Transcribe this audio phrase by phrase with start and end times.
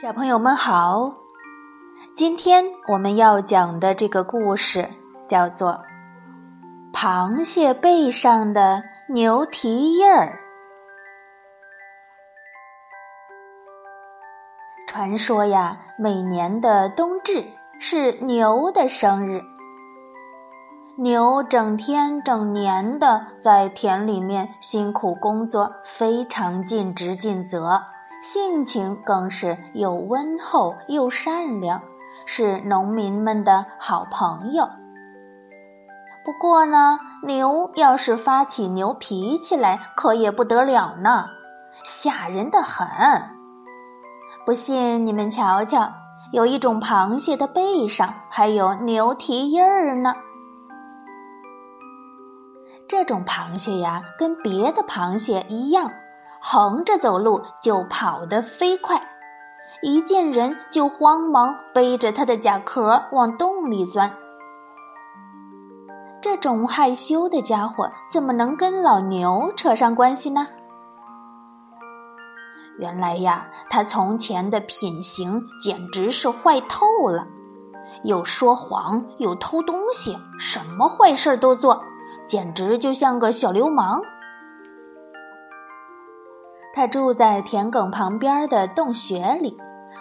[0.00, 1.12] 小朋友们好，
[2.16, 4.88] 今天我们要讲的这个故事
[5.28, 5.78] 叫做
[6.98, 10.38] 《螃蟹背上的牛蹄印儿》。
[14.88, 17.44] 传说呀，每年的冬至
[17.78, 19.42] 是牛的生日。
[20.96, 27.82] 牛整天整年的在田里面辛苦工作，非常尽职尽责。
[28.22, 31.82] 性情更是又温厚又善良，
[32.26, 34.68] 是农民们的好朋友。
[36.22, 41.30] 不过呢，牛要是发起牛脾气来，可也不得了呢，
[41.82, 42.86] 吓人的很。
[44.44, 45.90] 不信你们瞧瞧，
[46.30, 50.14] 有一种螃蟹的背上还有牛蹄印儿呢。
[52.86, 55.90] 这种螃蟹呀，跟别的螃蟹一样。
[56.42, 59.02] 横着走路就跑得飞快，
[59.82, 64.12] 一见人就慌忙背着他的甲壳往洞里钻。
[66.22, 70.46] 这种害羞的家伙怎么能跟老牛扯上关系呢？
[72.78, 77.26] 原来呀，他从前的品行简直是坏透了，
[78.04, 81.82] 又说谎，又偷东西，什么坏事都做，
[82.26, 84.00] 简直就像个小流氓。
[86.80, 89.54] 他住在田埂旁边的洞穴里，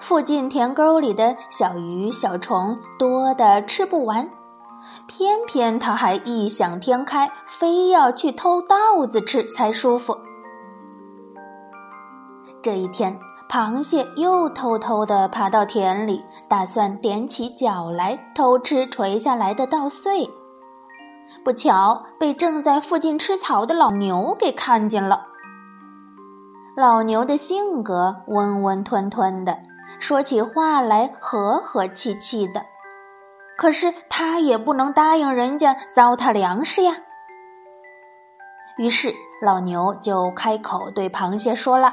[0.00, 4.26] 附近田沟里的小鱼小虫多的吃不完，
[5.06, 10.16] 偏偏他还异想天开，非要去偷稻子吃才舒服。
[12.62, 20.26] 这一天，螃蟹又偷偷地爬到田里，打算踮起脚来偷吃垂下来的稻穗，
[21.44, 25.26] 不巧被正在附近吃草的老牛给看见了。
[26.74, 29.58] 老牛的性格温温吞吞的，
[30.00, 32.64] 说起话来和和气气的，
[33.58, 36.96] 可是他也不能答应人家糟蹋粮食呀。
[38.78, 41.92] 于是老牛就开口对螃蟹说了：“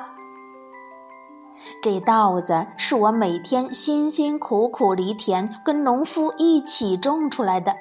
[1.84, 7.75] 这稻子是我每天辛辛苦苦犁田，跟农夫一起种出来的，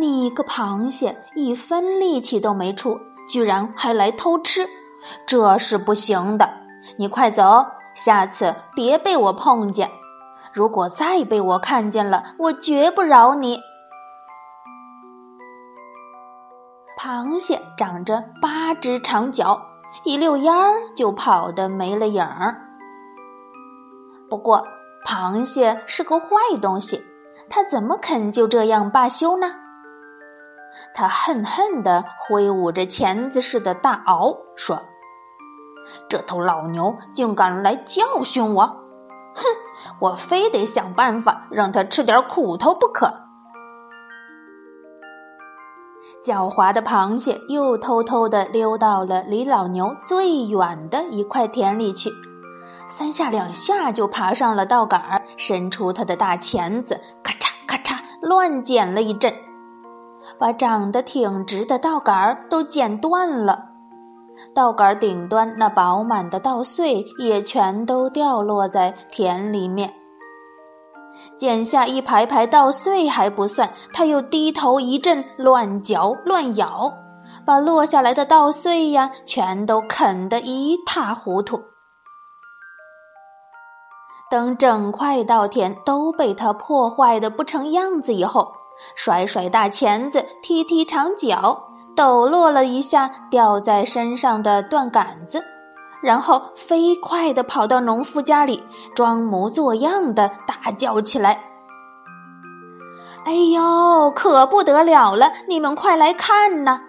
[0.00, 4.68] 你个螃蟹一分力气都没出，居然还来偷吃！”
[5.26, 6.48] 这是不行的，
[6.96, 9.90] 你快走，下次别被我碰见。
[10.52, 13.60] 如果再被我看见了，我绝不饶你。
[16.98, 19.60] 螃蟹长着八只长脚，
[20.04, 22.56] 一溜烟儿就跑得没了影儿。
[24.30, 24.66] 不过，
[25.04, 26.28] 螃蟹是个坏
[26.62, 27.00] 东西，
[27.50, 29.54] 它怎么肯就这样罢休呢？
[30.94, 34.80] 他恨恨地挥舞着钳子似的大螯，说。
[36.08, 38.66] 这头老牛竟敢来教训我！
[39.34, 39.42] 哼，
[40.00, 43.12] 我非得想办法让他吃点苦头不可。
[46.24, 52.10] 狡猾的螃蟹又偷偷地溜到了离老牛最远的一块田里去，
[52.86, 59.34] 三下两下就爬上了稻杆，伸出它的大钳子，咔嚓咔嚓乱剪了一阵，
[60.38, 63.73] 把长得挺直的稻杆都剪断了。
[64.54, 69.92] 稻杆顶端那饱满的稻穗也全都掉落在田里面。
[71.36, 76.92] 剪下一排排稻穗还不算，他又低头一阵乱嚼乱咬，
[77.44, 81.60] 把落下来的稻穗呀全都啃得一塌糊涂。
[84.30, 88.52] 等整块稻田都被他破坏的不成样子以后，
[88.96, 91.68] 甩甩大钳子，踢踢长脚。
[91.96, 95.44] 抖落了一下掉在身上的断杆子，
[96.02, 98.62] 然后飞快地跑到农夫家里，
[98.94, 101.40] 装模作样的大叫起来
[103.24, 105.32] ：“哎呦，可不得了了！
[105.48, 106.80] 你们快来看呐，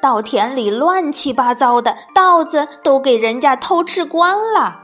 [0.00, 4.80] 稻田里乱七八糟的，稻子都给人家偷吃光了！”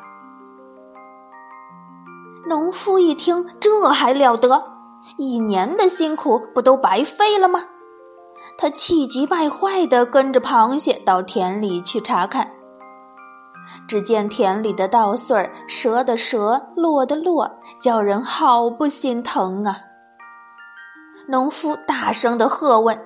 [2.46, 4.64] 农夫一听，这还了得？
[5.16, 7.64] 一年的辛苦不都白费了吗？
[8.58, 12.48] 他气急败坏地跟着螃蟹到田里去查看。
[13.88, 19.76] 只见田里的稻穗儿折的折，落的落，叫人好不心疼啊！
[21.28, 22.98] 农夫大声地喝问：“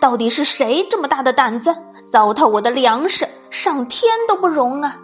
[0.00, 1.74] 到底是谁这么大的胆子，
[2.04, 4.96] 糟蹋我的粮食，上天都不容啊！”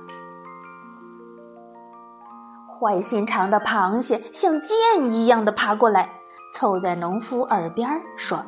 [2.78, 6.08] 坏心肠的螃蟹像箭一样的爬过来，
[6.54, 8.42] 凑在农夫耳边说。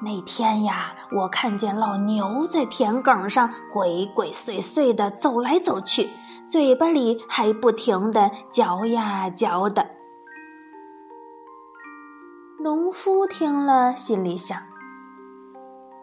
[0.00, 6.08] 那天呀，我看见老牛在田埂上鬼鬼祟祟的走来走去，
[6.48, 9.86] 嘴巴里还不停的嚼呀嚼的。
[12.60, 14.58] 农夫听了，心里想：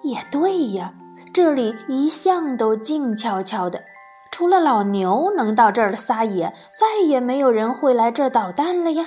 [0.01, 0.93] 也对呀，
[1.33, 3.83] 这里一向都静悄悄的，
[4.31, 9.05] 除了老牛能到这儿撒野，再也没有人会来这儿捣蛋了呀。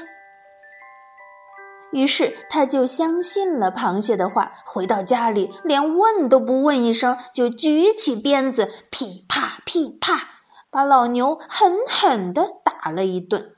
[1.90, 10.28] 于是他就相信了螃蟹的话，回到家里连问都不问一声，就举起鞭子，噼啪噼啪，
[10.70, 13.52] 把老牛狠狠地打了一顿。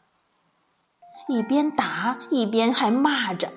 [1.26, 3.48] 一边打一边还骂着：“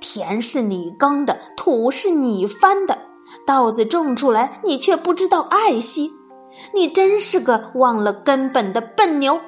[0.00, 2.98] 田是你耕的，土是你翻的，
[3.46, 6.10] 稻子种出来你却不知道爱惜，
[6.74, 9.40] 你真是个忘了根本的笨牛！”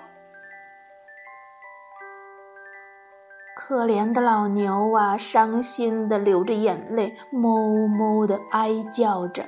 [3.71, 9.45] 可怜的老牛啊，伤心的流着眼泪，哞哞的哀叫着：“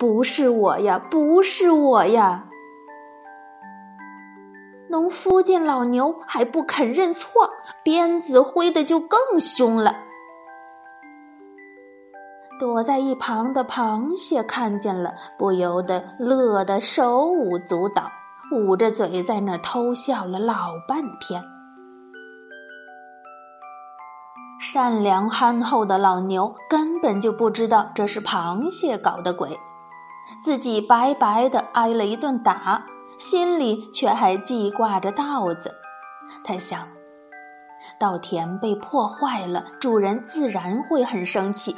[0.00, 2.44] 不是我呀，不是我呀！”
[4.90, 7.48] 农夫见老牛还不肯认错，
[7.84, 9.94] 鞭子挥的就更凶了。
[12.58, 18.10] 躲在一旁的螃蟹看见了，不由得乐得手舞足蹈，
[18.52, 21.40] 捂着嘴在那偷笑了老半天。
[24.76, 29.58] 善良憨厚的老牛根本就不知道这是螃蟹搞的鬼，
[30.38, 32.84] 自己白白的挨了一顿打，
[33.16, 35.72] 心里却还记挂着稻子。
[36.44, 36.78] 他想，
[37.98, 41.74] 稻田被破坏了，主人自然会很生气。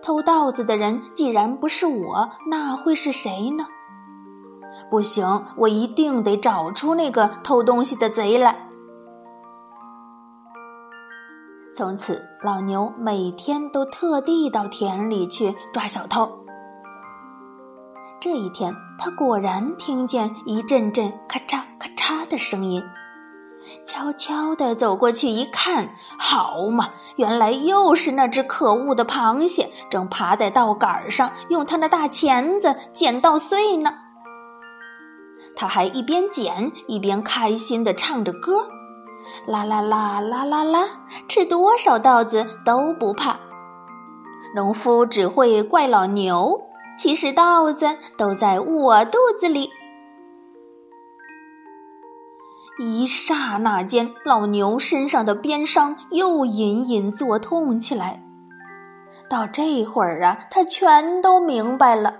[0.00, 3.66] 偷稻子的人既然不是我，那会是谁呢？
[4.88, 8.65] 不行，我一定得找出那个偷东西的贼来。
[11.76, 16.26] 从此，老牛每天都特地到田里去抓小偷。
[18.18, 22.82] 这一天，他果然听见一阵阵咔嚓咔嚓的声音，
[23.84, 33.92] 悄悄地走过去一看，好嘛，原来又是那只可恶的螃蟹，正爬在稻杆上，用它那大钳子捡稻穗呢。
[35.54, 38.66] 他还一边捡一边开心地唱着歌。
[39.46, 40.86] 啦啦啦啦啦啦！
[41.28, 43.38] 吃多少稻子都不怕。
[44.54, 46.62] 农夫只会怪老牛，
[46.98, 49.70] 其实稻子都在我肚子里。
[52.78, 58.22] 一刹那间，老牛身上的鞭伤又隐隐作痛起来。
[59.30, 62.14] 到这会儿啊，他全都明白了，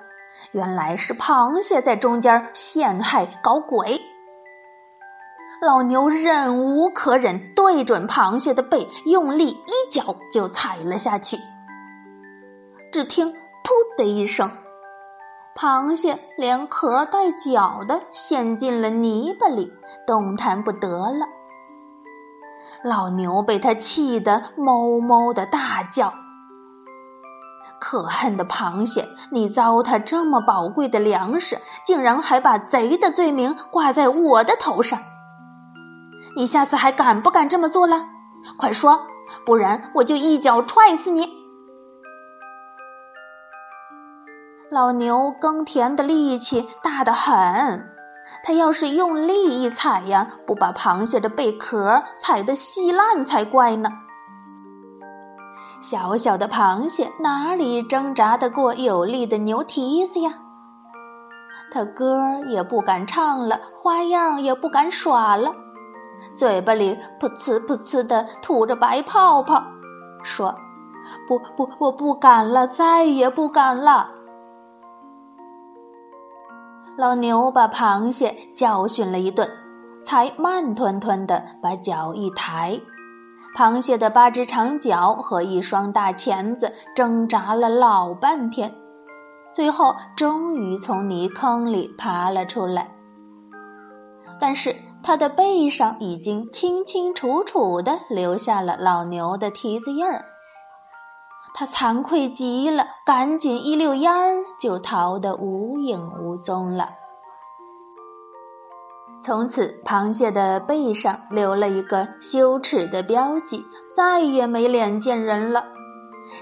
[0.53, 4.01] 原来是螃蟹在中间陷害搞鬼。
[5.63, 11.39] 老牛忍无可忍，对准螃蟹的背，用力一脚就踩了下去。
[12.93, 13.33] 只听
[13.65, 14.51] “噗”的一声，
[15.57, 19.73] 螃蟹连壳带脚的陷进了泥巴里，
[20.07, 21.27] 动弹不得了。
[22.85, 26.13] 老牛被他气得哞哞的大叫
[27.81, 35.01] ：“可恨的螃蟹，你糟蹋这么宝贵的粮食，竟然还把贼的罪名挂在我的头上！”
[36.37, 38.05] 你下次还敢不敢这么做了？
[38.59, 39.07] 快说，
[39.47, 41.27] 不然我就一脚踹死你！
[44.71, 47.89] 老牛耕田的力气大得很，
[48.45, 53.89] 他要是用力一踩呀，不把螃蟹的贝壳踩得稀烂才怪呢。
[55.81, 60.35] 小小的螃蟹哪里挣扎得过有力的牛蹄子呀？
[61.73, 65.55] 他歌也不敢唱了，花样也不敢耍了。
[66.37, 69.65] 嘴巴里噗呲噗呲的吐着白泡泡，
[70.23, 70.55] 说
[71.27, 74.11] ：“不不，我不敢了，再也不敢了。”
[76.99, 79.51] 老牛把螃蟹教训了一顿，
[80.05, 82.79] 才慢吞吞的把脚一抬。
[83.57, 88.75] 螃蟹的八只长脚和一双大钳子挣扎了老半天，
[89.53, 92.91] 最后终于从泥坑里爬了出来。
[94.39, 94.77] 但是。
[95.07, 100.25] 他的背上已经清清楚楚的留下了老牛的蹄子印儿，
[101.55, 106.89] 他惭愧极了，赶紧一溜烟儿就逃得无影无踪了。
[109.23, 113.65] 从此，螃蟹的背上留了一个羞耻的标记，
[113.97, 115.65] 再也没脸见人了。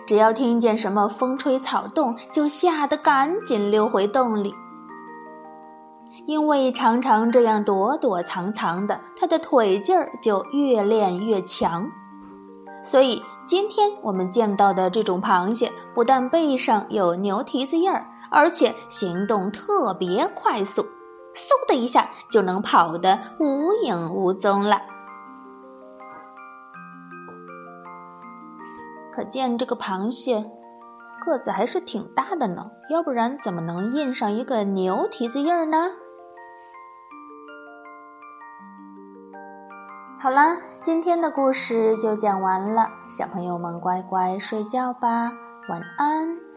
[0.06, 4.54] 只要听见什么风吹草动，就吓得赶紧溜回洞里。
[6.26, 11.90] 因为常常这样躲躲藏藏的，他的腿劲儿就越练越强。
[12.83, 20.83] 所以今天我们见到的这种螃蟹，不但背上有牛蹄子印儿，而且行动特别快速。
[21.35, 24.81] 嗖的一下就能跑得无影无踪了。
[29.12, 30.45] 可见这个螃蟹
[31.25, 35.88] 个子还是挺大的呢，要不然怎么能印上一个牛蹄子印儿呢？
[40.25, 45.31] 好啦，今天的故事就讲完了，小朋友们乖乖睡觉吧，
[45.69, 46.53] 晚安。